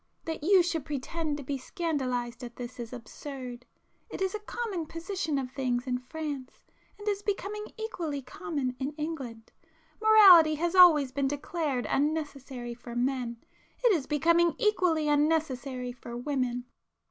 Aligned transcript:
That 0.25 0.41
you 0.43 0.63
should 0.63 0.83
pretend 0.83 1.37
to 1.37 1.43
be 1.43 1.59
scandalized 1.59 2.43
at 2.43 2.55
this 2.55 2.79
is 2.79 2.91
absurd; 2.91 3.67
it 4.09 4.19
is 4.19 4.33
a 4.33 4.39
common 4.39 4.87
position 4.87 5.37
of 5.37 5.51
things 5.51 5.85
in 5.85 5.99
France, 5.99 6.65
and 6.97 7.07
is 7.07 7.21
becoming 7.21 7.67
equally 7.77 8.23
common 8.23 8.75
in 8.79 8.93
England. 8.93 9.51
Morality 10.01 10.55
has 10.55 10.73
always 10.73 11.11
been 11.11 11.27
declared 11.27 11.85
unnecessary 11.87 12.73
for 12.73 12.95
men,—it 12.95 13.91
is 13.93 14.07
becoming 14.07 14.55
equally 14.57 15.07
unnecessary 15.07 15.91
for 15.91 16.17
women!" 16.17 16.65